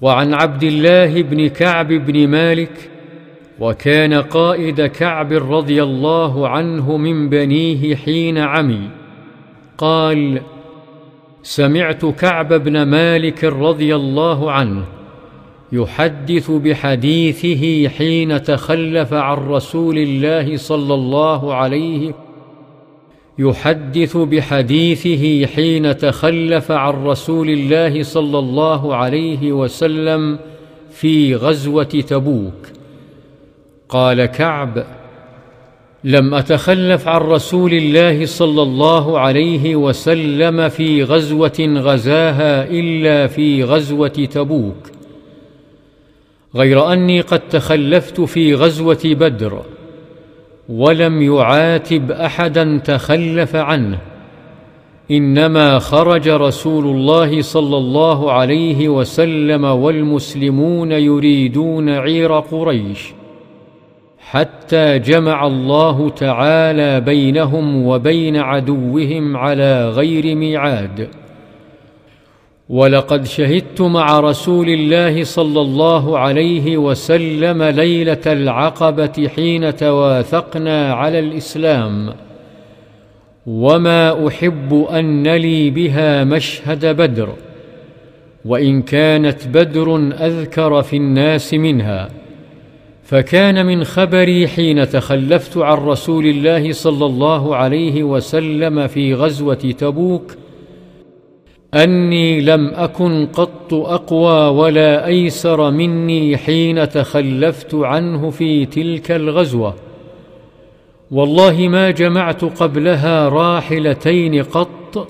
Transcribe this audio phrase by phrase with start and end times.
[0.00, 2.90] وعن عبد الله بن كعب بن مالك
[3.60, 8.88] وكان قائد كعب رضي الله عنه من بنيه حين عمي.
[9.78, 10.40] قال
[11.42, 14.84] سمعت كعب بن مالك رضي الله عنه
[15.72, 22.25] يحدث بحديثه حين تخلف عن رسول الله صلى الله عليه
[23.38, 30.38] يحدث بحديثه حين تخلف عن رسول الله صلى الله عليه وسلم
[30.90, 32.66] في غزوة تبوك.
[33.88, 34.86] قال كعب
[36.04, 44.08] لم أتخلف عن رسول الله صلى الله عليه وسلم في غزوة غزاها إلا في غزوة
[44.08, 44.90] تبوك.
[46.54, 49.62] غير أني قد تخلفت في غزوة بدر
[50.68, 53.98] ولم يعاتب أحدا تخلف عنه
[55.10, 63.12] إنما خرج رسول الله صلى الله عليه وسلم والمسلمون يريدون عير قريش
[64.18, 71.08] حتى جمع الله تعالى بينهم وبين عدوهم على غير ميعاد.
[72.68, 82.14] ولقد شهدت مع رسول الله صلى الله عليه وسلم ليلة العقبة حين تواثقنا على الإسلام.
[83.46, 87.28] وما أحب أن لي بها مشهد بدر
[88.44, 92.08] وإن كانت بدر أذكر في الناس منها.
[93.04, 100.36] فكان من خبري حين تخلفت عن رسول الله صلى الله عليه وسلم في غزوة تبوك
[101.74, 109.74] أني لم أكن قط أقوى ولا أيسر مني حين تخلفت عنه في تلك الغزوة.
[111.10, 115.08] والله ما جمعت قبلها راحلتين قط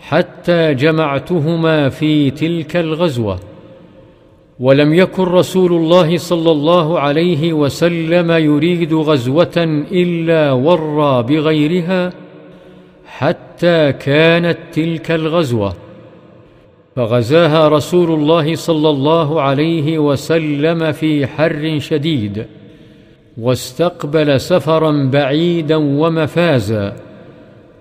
[0.00, 3.38] حتى جمعتهما في تلك الغزوة.
[4.60, 12.12] ولم يكن رسول الله صلى الله عليه وسلم يريد غزوة إلا ورى بغيرها
[13.18, 15.74] حتى كانت تلك الغزوة.
[16.96, 22.46] فغزاها رسول الله صلى الله عليه وسلم في حر شديد
[23.38, 26.96] واستقبل سفرا بعيدا ومفازا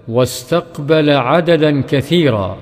[0.07, 2.57] واستقبل عددا كثيرا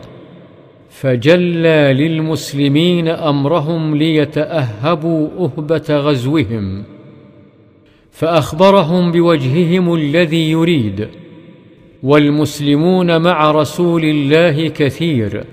[0.89, 6.83] فجلى للمسلمين أمرهم ليتأهبوا أهبة غزوهم
[8.11, 11.07] فأخبرهم بوجههم الذي يريد.
[12.03, 15.43] والمسلمون مع رسول الله كثير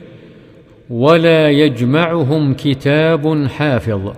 [0.91, 4.13] ولا يجمعهم كتاب حافظ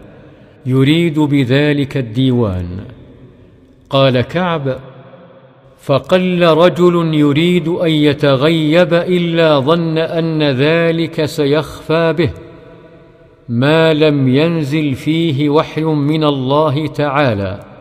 [0.66, 2.80] يريد بذلك الديوان.
[3.90, 4.78] قال كعب
[5.80, 12.30] فقل رجل يريد أن يتغيب إلا ظن أن ذلك سيخفى به
[13.48, 17.75] ما لم ينزل فيه وحي من الله تعالى.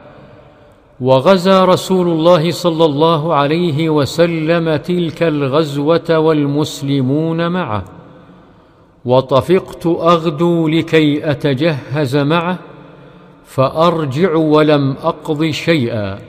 [1.01, 7.83] وغزا رسول الله صلى الله عليه وسلم تلك الغزوة والمسلمون معه.
[9.06, 12.57] وطفقت أغدو لكي أتجهز معه
[13.45, 16.19] فأرجع ولم أقض شيئا.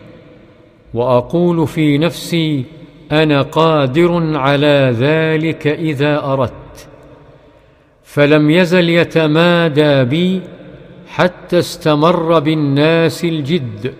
[0.95, 2.65] وأقول في نفسي
[3.13, 6.89] أنا قادر على ذلك إذا أردت.
[8.03, 10.41] فلم يزل يتمادى بي
[11.09, 13.95] حتى استمر بالناس الجد.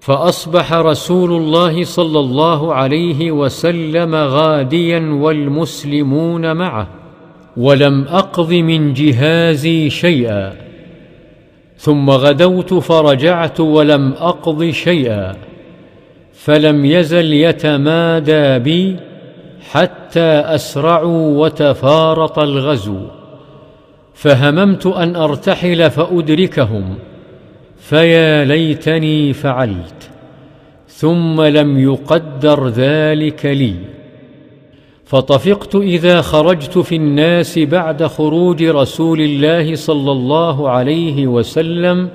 [0.00, 6.88] فأصبح رسول الله صلى الله عليه وسلم غاديا والمسلمون معه
[7.56, 10.52] ولم أقض من جهازي شيئا.
[11.78, 15.36] ثم غدوت فرجعت ولم أقض شيئا.
[16.34, 18.96] فلم يزل يتمادى بي
[19.70, 23.00] حتى أسرعوا وتفارط الغزو.
[24.14, 26.94] فهممت أن أرتحل فأدركهم.
[27.80, 30.10] فيا ليتني فعلت
[30.88, 33.74] ثم لم يقدر ذلك لي.
[35.04, 42.08] فطفقت إذا خرجت في الناس بعد خروج رسول الله صلى الله عليه وسلم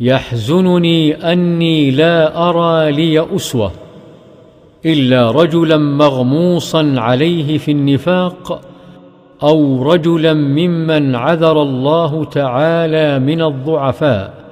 [0.00, 3.72] يحزنني أني لا أرى لي أسوة
[4.86, 8.60] إلا رجلا مغموصا عليه في النفاق
[9.42, 14.45] أو رجلا ممن عذر الله تعالى من الضعفاء.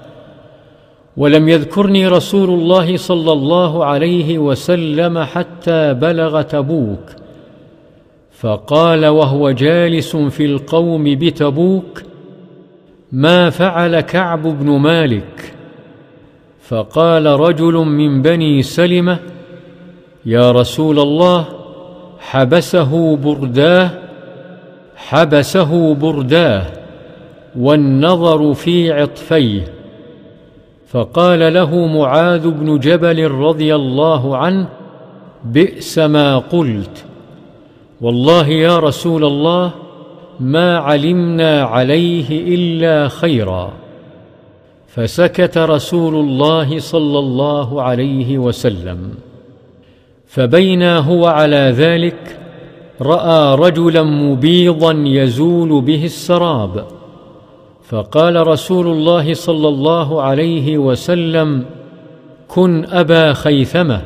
[1.16, 7.10] ولم يذكرني رسول الله صلى الله عليه وسلم حتى بلغ تبوك.
[8.30, 12.02] فقال وهو جالس في القوم بتبوك
[13.12, 15.54] ما فعل كعب بن مالك؟
[16.60, 19.18] فقال رجل من بني سلمة
[20.26, 21.44] يا رسول الله
[22.18, 23.90] حبسه برداه
[24.96, 26.66] حبسه برداه
[27.58, 29.73] والنظر في عطفيه.
[30.94, 34.68] فقال له معاذ بن جبل رضي الله عنه
[35.44, 37.04] بئس ما قلت.
[38.00, 39.70] والله يا رسول الله
[40.40, 43.72] ما علمنا عليه إلا خيرا.
[44.88, 49.10] فسكت رسول الله صلى الله عليه وسلم.
[50.26, 52.38] فبينا هو على ذلك
[53.02, 56.93] رأى رجلا مبيضا يزول به السراب.
[57.84, 61.64] فقال رسول الله صلى الله عليه وسلم
[62.48, 64.02] كن أبا خيثمة.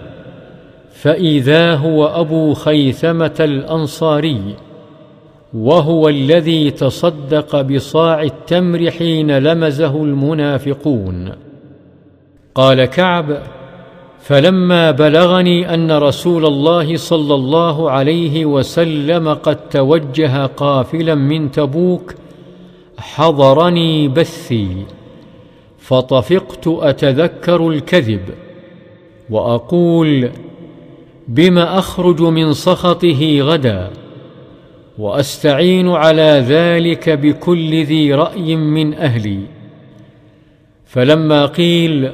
[0.93, 4.55] فإذا هو أبو خيثمة الأنصاري
[5.55, 11.33] وهو الذي تصدق بصاع التمر حين لمزه المنافقون.
[12.55, 13.43] قال كعب
[14.21, 22.15] فلما بلغني أن رسول الله صلى الله عليه وسلم قد توجه قافلا من تبوك
[22.99, 24.85] حضرني بثي
[25.79, 28.21] فطفقت أتذكر الكذب
[29.31, 30.31] وأقول
[31.29, 33.91] بم أخرج من سخطه غدا
[34.99, 39.41] وأستعين على ذلك بكل ذي رأي من أهلي.
[40.87, 42.13] فلما قيل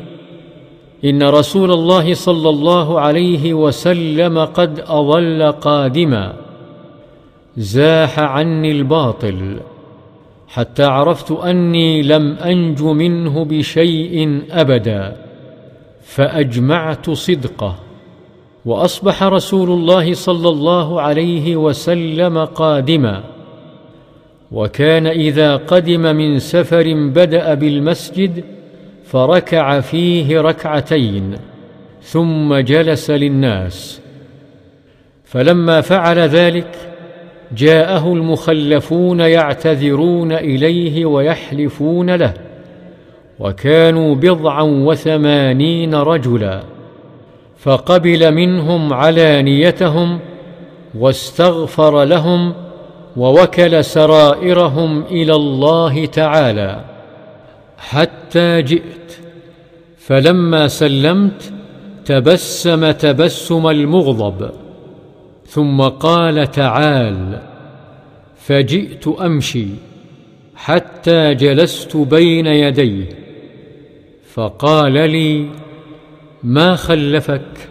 [1.05, 6.37] إن رسول الله صلى الله عليه وسلم قد اظل قادما
[7.57, 9.61] زاح عني الباطل.
[10.55, 15.17] حتى عرفت أني لم أنج منه بشيء أبدا
[16.03, 17.77] فأجمعت صدقه
[18.65, 23.25] وأصبح رسول الله صلى الله عليه وسلم قادما.
[24.53, 28.45] وكان إذا قدم من سفر بدأ بالمسجد
[29.05, 31.35] فركع فيه ركعتين
[32.03, 34.01] ثم جلس للناس.
[35.25, 36.94] فلما فعل ذلك
[37.53, 42.35] جاءه المخلفون يعتذرون إليه ويحلفون له
[43.41, 46.63] وكانوا بضعا وثمانين رجلا
[47.59, 50.19] فقبل منهم علانيتهم
[50.99, 52.55] واستغفر لهم
[53.17, 56.85] ووكل سرائرهم إلى الله تعالى.
[57.79, 59.19] حتى جئت
[59.99, 61.53] فلما سلمت
[62.05, 64.51] تبسم تبسم المغضب.
[65.47, 67.41] ثم قال تعال
[68.37, 69.67] فجئت أمشي
[70.57, 73.09] حتى جلست بين يديه
[74.35, 75.49] فقال لي
[76.43, 77.69] ما خلفك؟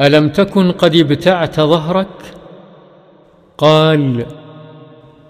[0.00, 2.34] ألم تكن قد ابتعت ظهرك؟
[3.58, 4.26] قال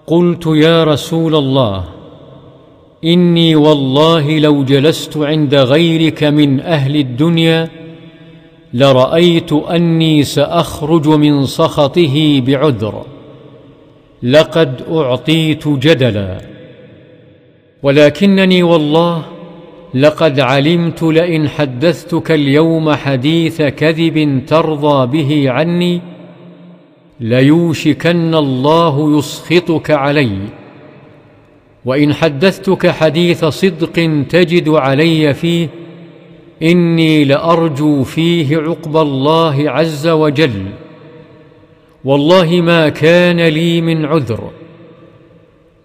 [0.07, 1.85] قلت يا رسول الله
[3.03, 7.69] إني والله لو جلست عند غيرك من أهل الدنيا
[8.73, 13.05] لرأيت أني سأخرج من سخطه بعذر.
[14.23, 16.41] لقد أعطيت جدلا.
[17.83, 19.23] ولكنني والله
[19.93, 26.01] لقد علمت لئن حدثتك اليوم حديث كذب ترضى به عني
[27.19, 30.37] ليوشكن الله يسخطك علي.
[31.85, 35.69] وإن حدثتك حديث صدق تجد علي فيه
[36.63, 40.65] إني لأرجو فيه عقب الله عز وجل.
[42.05, 44.49] والله ما كان لي من عذر.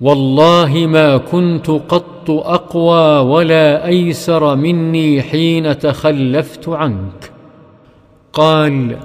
[0.00, 7.32] والله ما كنت قط أقوى ولا أيسر مني حين تخلفت عنك.
[8.32, 8.96] قال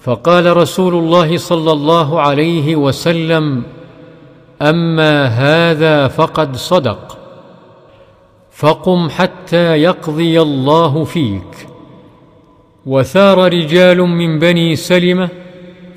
[0.00, 3.62] فقال رسول الله صلى الله عليه وسلم
[4.62, 7.18] أما هذا فقد صدق.
[8.56, 11.66] فقم حتى يقضي الله فيك.
[12.86, 15.28] وثار رجال من بني سلمة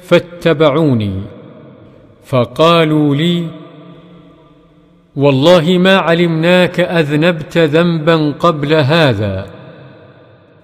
[0.02, 1.22] فاتبعوني
[2.26, 3.48] فقالوا لي
[5.16, 9.46] والله ما علمناك أذنبت ذنبا قبل هذا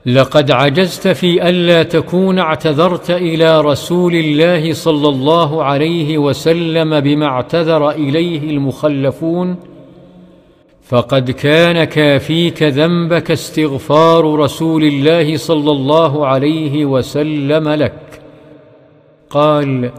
[0.05, 7.89] لقد عجزت في ألا تكون اعتذرت إلى رسول الله صلى الله عليه وسلم بما اعتذر
[7.89, 9.55] إليه المخلفون
[10.85, 18.21] فقد كان كافيك ذنبك استغفار رسول الله صلى الله عليه وسلم لك.
[19.29, 19.91] قال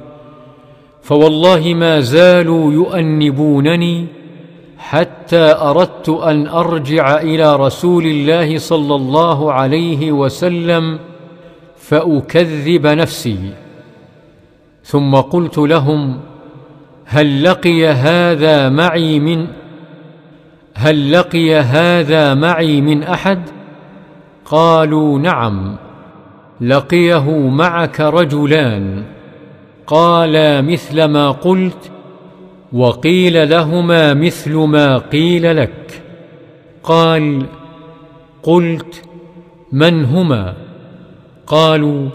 [1.03, 4.07] فوالله ما زالوا يؤنبونني
[4.79, 10.99] حتى أردت أن أرجع إلى رسول الله صلى الله عليه وسلم
[11.77, 13.39] فأكذب نفسي.
[14.85, 16.21] ثم قلت لهم
[17.05, 19.47] هل لقي هذا معي من
[20.75, 23.43] هل لقي هذا معي من أحد؟
[24.45, 25.77] قالوا نعم
[26.61, 29.05] لقيه معك رجلان.
[29.87, 31.91] قالا مثل ما قلت
[32.73, 36.03] وقيل لهما مثل ما قيل لك.
[36.83, 37.47] قال
[38.43, 39.03] قلت
[39.73, 40.55] من هما؟
[41.47, 42.09] قالوا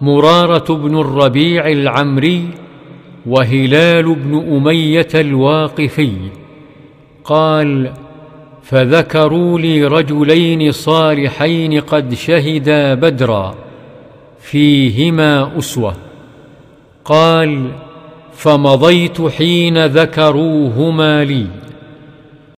[0.00, 2.48] مرارة بن الربيع العمري
[3.26, 6.12] وهلال بن أمية الواقفي.
[7.26, 7.92] قال
[8.62, 13.54] فذكروا لي رجلين صالحين قد شهدا بدرا
[14.40, 15.96] فيهما أسوة.
[17.04, 17.70] قال
[18.32, 21.46] فمضيت حين ذكروهما لي.